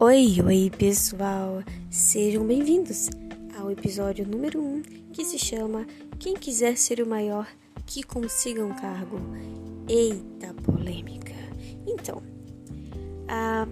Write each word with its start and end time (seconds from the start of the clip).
Oi, 0.00 0.40
oi 0.46 0.70
pessoal, 0.78 1.60
sejam 1.90 2.46
bem-vindos 2.46 3.10
ao 3.58 3.68
episódio 3.68 4.24
número 4.24 4.62
1 4.62 4.64
um, 4.64 4.82
que 5.12 5.24
se 5.24 5.36
chama 5.36 5.84
Quem 6.20 6.34
quiser 6.34 6.76
ser 6.76 7.00
o 7.00 7.06
maior 7.06 7.48
que 7.84 8.04
consiga 8.04 8.64
um 8.64 8.72
cargo. 8.76 9.18
Eita 9.88 10.54
polêmica! 10.62 11.34
Então, 11.84 12.22
ah, 13.26 13.66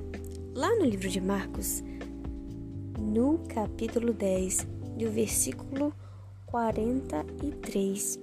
lá 0.53 0.75
no 0.75 0.85
livro 0.85 1.09
de 1.09 1.21
Marcos, 1.21 1.85
no 2.99 3.39
capítulo 3.47 4.13
10, 4.13 4.67
do 4.99 5.09
versículo 5.09 5.95
43, 6.47 8.19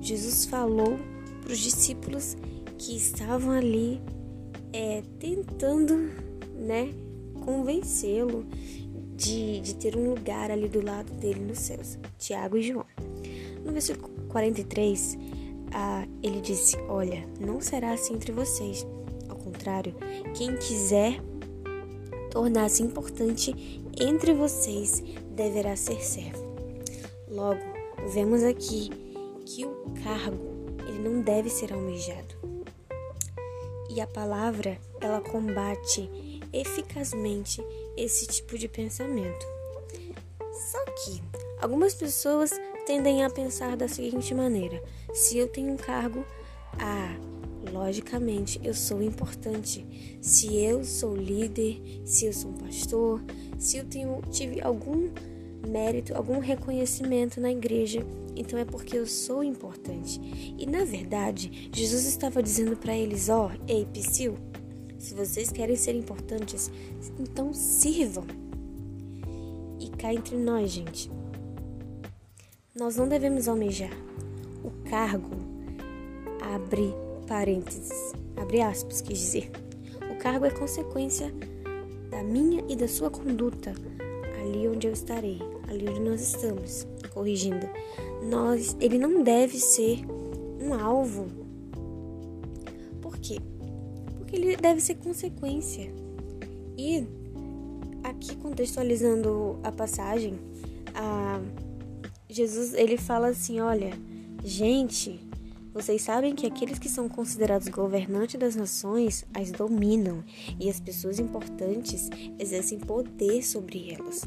Jesus 0.00 0.44
falou 0.46 0.98
para 1.40 1.52
os 1.52 1.60
discípulos 1.60 2.36
que 2.76 2.96
estavam 2.96 3.52
ali 3.52 4.02
é, 4.72 5.04
tentando, 5.20 6.10
né? 6.58 7.03
Convencê-lo 7.44 8.46
de, 9.16 9.60
de 9.60 9.74
ter 9.74 9.96
um 9.96 10.10
lugar 10.10 10.50
ali 10.50 10.68
do 10.68 10.84
lado 10.84 11.12
dele 11.14 11.40
nos 11.40 11.58
céus. 11.58 11.98
Tiago 12.18 12.56
e 12.56 12.62
João. 12.62 12.86
No 13.64 13.72
versículo 13.72 14.10
43, 14.28 15.18
ah, 15.72 16.06
ele 16.22 16.40
disse: 16.40 16.76
Olha, 16.88 17.26
não 17.40 17.60
será 17.60 17.92
assim 17.92 18.14
entre 18.14 18.32
vocês. 18.32 18.86
Ao 19.28 19.36
contrário, 19.36 19.94
quem 20.34 20.56
quiser 20.56 21.20
tornar-se 22.30 22.82
importante 22.82 23.82
entre 23.98 24.34
vocês 24.34 25.02
deverá 25.30 25.76
ser 25.76 26.02
servo. 26.02 26.44
Logo, 27.28 27.60
vemos 28.12 28.42
aqui 28.42 28.90
que 29.46 29.64
o 29.64 29.94
cargo 30.02 30.54
ele 30.86 30.98
não 30.98 31.20
deve 31.20 31.48
ser 31.48 31.72
almejado. 31.72 32.34
E 33.88 34.00
a 34.00 34.06
palavra 34.06 34.78
ela 35.00 35.20
combate 35.20 36.10
eficazmente 36.60 37.62
esse 37.96 38.26
tipo 38.26 38.56
de 38.56 38.68
pensamento. 38.68 39.46
Só 40.70 40.84
que 40.84 41.22
algumas 41.60 41.94
pessoas 41.94 42.50
tendem 42.86 43.24
a 43.24 43.30
pensar 43.30 43.76
da 43.76 43.88
seguinte 43.88 44.34
maneira: 44.34 44.82
se 45.12 45.36
eu 45.36 45.48
tenho 45.48 45.72
um 45.72 45.76
cargo, 45.76 46.24
ah, 46.78 47.16
logicamente 47.72 48.60
eu 48.62 48.74
sou 48.74 49.02
importante. 49.02 50.18
Se 50.20 50.56
eu 50.56 50.84
sou 50.84 51.16
líder, 51.16 51.80
se 52.04 52.26
eu 52.26 52.32
sou 52.32 52.50
um 52.50 52.54
pastor, 52.54 53.22
se 53.58 53.78
eu 53.78 53.84
tenho, 53.84 54.20
tive 54.30 54.60
algum 54.60 55.10
mérito, 55.66 56.14
algum 56.14 56.38
reconhecimento 56.38 57.40
na 57.40 57.50
igreja, 57.50 58.04
então 58.36 58.58
é 58.58 58.64
porque 58.64 58.96
eu 58.96 59.06
sou 59.06 59.42
importante. 59.42 60.20
E 60.58 60.66
na 60.66 60.84
verdade, 60.84 61.70
Jesus 61.72 62.04
estava 62.04 62.42
dizendo 62.42 62.76
para 62.76 62.96
eles: 62.96 63.28
ó, 63.28 63.46
oh, 63.46 63.64
ei, 63.66 63.86
Psyu, 63.86 64.36
se 65.04 65.14
vocês 65.14 65.52
querem 65.52 65.76
ser 65.76 65.94
importantes, 65.94 66.70
então 67.18 67.52
sirvam. 67.52 68.24
E 69.78 69.90
cá 69.90 70.14
entre 70.14 70.34
nós, 70.34 70.70
gente. 70.70 71.10
Nós 72.74 72.96
não 72.96 73.06
devemos 73.06 73.46
almejar. 73.46 73.92
O 74.64 74.70
cargo 74.88 75.36
abre 76.40 76.94
parênteses, 77.26 78.14
abre 78.34 78.62
aspas, 78.62 79.02
quis 79.02 79.18
dizer. 79.18 79.50
O 80.10 80.16
cargo 80.16 80.46
é 80.46 80.50
consequência 80.50 81.30
da 82.10 82.22
minha 82.22 82.64
e 82.66 82.74
da 82.74 82.88
sua 82.88 83.10
conduta 83.10 83.74
ali 84.40 84.66
onde 84.66 84.86
eu 84.86 84.92
estarei, 84.94 85.38
ali 85.68 85.86
onde 85.86 86.00
nós 86.00 86.22
estamos, 86.22 86.86
corrigindo. 87.12 87.68
Nós, 88.22 88.74
ele 88.80 88.96
não 88.96 89.22
deve 89.22 89.58
ser 89.58 89.98
um 90.62 90.72
alvo. 90.72 91.43
Ele 94.34 94.56
deve 94.56 94.80
ser 94.80 94.96
consequência. 94.96 95.92
E 96.76 97.06
aqui 98.02 98.34
contextualizando 98.36 99.60
a 99.62 99.70
passagem, 99.70 100.38
a 100.92 101.40
Jesus 102.28 102.74
ele 102.74 102.96
fala 102.96 103.28
assim, 103.28 103.60
olha, 103.60 103.92
gente, 104.42 105.20
vocês 105.72 106.02
sabem 106.02 106.34
que 106.34 106.46
aqueles 106.46 106.80
que 106.80 106.88
são 106.88 107.08
considerados 107.08 107.68
governantes 107.68 108.38
das 108.38 108.56
nações 108.56 109.24
as 109.32 109.52
dominam 109.52 110.24
e 110.58 110.68
as 110.68 110.80
pessoas 110.80 111.20
importantes 111.20 112.10
exercem 112.36 112.80
poder 112.80 113.40
sobre 113.44 113.92
elas. 113.92 114.22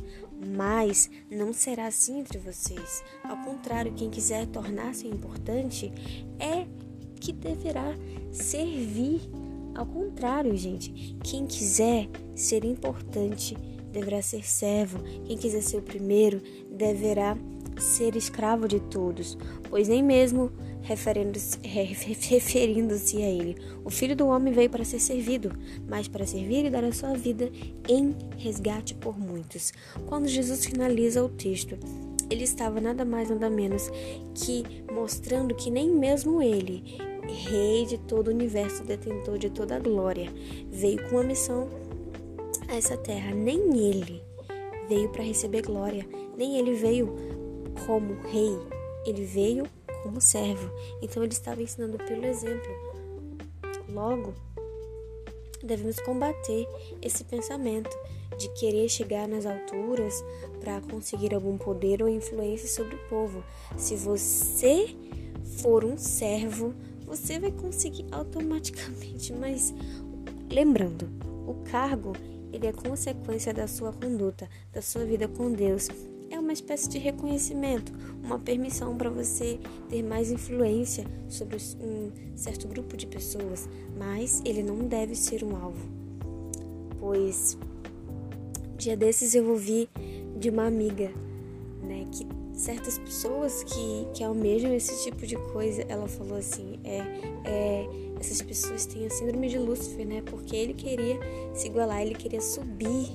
Mas 0.55 1.09
não 1.29 1.51
será 1.51 1.87
assim 1.87 2.19
entre 2.19 2.37
vocês. 2.37 3.03
Ao 3.25 3.37
contrário, 3.43 3.93
quem 3.93 4.09
quiser 4.09 4.45
tornar-se 4.47 5.05
importante 5.05 5.91
é 6.39 6.65
que 7.19 7.33
deverá 7.33 7.93
servir 8.31 9.21
ao 9.77 9.85
contrário, 9.85 10.57
gente, 10.57 11.15
quem 11.23 11.45
quiser 11.45 12.09
ser 12.35 12.65
importante 12.65 13.55
deverá 13.91 14.23
ser 14.23 14.43
servo, 14.43 14.97
quem 15.23 15.37
quiser 15.37 15.61
ser 15.61 15.77
o 15.77 15.83
primeiro 15.83 16.41
deverá 16.71 17.37
ser 17.79 18.15
escravo 18.15 18.67
de 18.67 18.79
todos, 18.79 19.37
pois 19.69 19.87
nem 19.87 20.01
mesmo 20.01 20.51
referindo-se 20.81 21.59
referindo 22.27 22.95
a 22.95 23.19
ele, 23.19 23.55
o 23.85 23.91
filho 23.91 24.15
do 24.15 24.25
homem 24.25 24.51
veio 24.51 24.69
para 24.69 24.83
ser 24.83 24.99
servido, 24.99 25.55
mas 25.87 26.07
para 26.07 26.25
servir 26.25 26.65
e 26.65 26.69
dar 26.71 26.83
a 26.83 26.91
sua 26.91 27.13
vida 27.13 27.51
em 27.87 28.15
resgate 28.35 28.95
por 28.95 29.19
muitos. 29.19 29.71
Quando 30.07 30.27
Jesus 30.27 30.65
finaliza 30.65 31.23
o 31.23 31.29
texto, 31.29 31.77
ele 32.31 32.43
estava 32.43 32.81
nada 32.81 33.05
mais 33.05 33.29
nada 33.29 33.47
menos 33.47 33.91
que 34.33 34.63
mostrando 34.91 35.53
que 35.53 35.69
nem 35.69 35.89
mesmo 35.89 36.41
ele 36.41 37.06
Rei 37.27 37.85
de 37.85 37.97
todo 37.97 38.27
o 38.27 38.31
universo, 38.31 38.83
detentor 38.83 39.37
de 39.37 39.49
toda 39.49 39.75
a 39.75 39.79
glória, 39.79 40.31
veio 40.69 41.07
com 41.09 41.15
uma 41.15 41.23
missão 41.23 41.69
a 42.67 42.75
essa 42.75 42.97
terra. 42.97 43.33
Nem 43.33 43.77
ele 43.77 44.23
veio 44.87 45.09
para 45.09 45.23
receber 45.23 45.61
glória, 45.61 46.05
nem 46.37 46.57
ele 46.57 46.73
veio 46.73 47.13
como 47.85 48.13
rei, 48.21 48.57
ele 49.05 49.23
veio 49.23 49.65
como 50.03 50.21
servo. 50.21 50.71
Então 51.01 51.23
ele 51.23 51.33
estava 51.33 51.61
ensinando 51.61 51.97
pelo 51.97 52.25
exemplo. 52.25 52.71
Logo, 53.89 54.33
devemos 55.63 55.99
combater 55.99 56.67
esse 57.01 57.23
pensamento 57.23 57.95
de 58.37 58.49
querer 58.49 58.87
chegar 58.89 59.27
nas 59.27 59.45
alturas 59.45 60.23
para 60.59 60.81
conseguir 60.81 61.33
algum 61.33 61.57
poder 61.57 62.01
ou 62.01 62.09
influência 62.09 62.67
sobre 62.67 62.95
o 62.95 63.07
povo. 63.09 63.43
Se 63.75 63.95
você 63.95 64.95
for 65.61 65.83
um 65.83 65.97
servo, 65.97 66.73
você 67.07 67.39
vai 67.39 67.51
conseguir 67.51 68.05
automaticamente, 68.11 69.31
mas 69.31 69.73
lembrando, 70.51 71.09
o 71.47 71.53
cargo 71.63 72.13
ele 72.51 72.67
é 72.67 72.73
consequência 72.73 73.53
da 73.53 73.67
sua 73.67 73.93
conduta, 73.93 74.49
da 74.73 74.81
sua 74.81 75.05
vida 75.05 75.27
com 75.27 75.51
Deus. 75.51 75.87
É 76.29 76.37
uma 76.37 76.51
espécie 76.51 76.89
de 76.89 76.97
reconhecimento, 76.97 77.93
uma 78.21 78.37
permissão 78.37 78.97
para 78.97 79.09
você 79.09 79.57
ter 79.89 80.03
mais 80.03 80.29
influência 80.29 81.05
sobre 81.29 81.57
um 81.79 82.11
certo 82.35 82.67
grupo 82.67 82.97
de 82.97 83.07
pessoas, 83.07 83.69
mas 83.97 84.41
ele 84.43 84.61
não 84.61 84.79
deve 84.79 85.15
ser 85.15 85.43
um 85.43 85.55
alvo. 85.55 85.87
Pois 86.99 87.57
dia 88.77 88.95
desses 88.95 89.33
eu 89.33 89.49
ouvi 89.49 89.89
de 90.37 90.49
uma 90.49 90.67
amiga, 90.67 91.11
né, 91.81 92.05
que 92.11 92.27
certas 92.57 92.97
pessoas 92.97 93.63
que, 93.63 94.07
que 94.13 94.23
almejam 94.23 94.73
esse 94.73 95.03
tipo 95.03 95.25
de 95.25 95.37
coisa, 95.53 95.85
ela 95.87 96.07
falou 96.07 96.37
assim, 96.37 96.79
é, 96.83 96.97
é, 97.45 97.87
essas 98.19 98.41
pessoas 98.41 98.85
têm 98.87 99.05
a 99.05 99.09
síndrome 99.11 99.47
de 99.47 99.59
Lúcifer, 99.59 100.05
né? 100.05 100.23
Porque 100.25 100.55
ele 100.55 100.73
queria 100.73 101.19
se 101.53 101.67
igualar, 101.67 102.01
ele 102.01 102.15
queria 102.15 102.41
subir, 102.41 103.09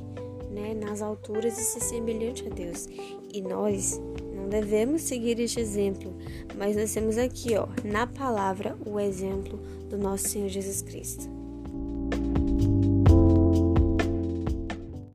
né, 0.48 0.74
nas 0.74 1.02
alturas 1.02 1.58
e 1.58 1.62
ser 1.62 1.80
semelhante 1.80 2.46
a 2.46 2.50
Deus. 2.50 2.88
E 3.32 3.42
nós 3.42 4.00
não 4.32 4.48
devemos 4.48 5.02
seguir 5.02 5.40
este 5.40 5.58
exemplo, 5.58 6.14
mas 6.56 6.76
nós 6.76 6.92
temos 6.92 7.18
aqui, 7.18 7.56
ó, 7.56 7.66
na 7.84 8.06
palavra, 8.06 8.76
o 8.86 9.00
exemplo 9.00 9.58
do 9.88 9.98
nosso 9.98 10.28
Senhor 10.28 10.48
Jesus 10.48 10.82
Cristo. 10.82 11.41